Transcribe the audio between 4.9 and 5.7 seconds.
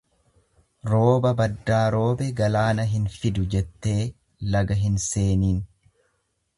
seeniin.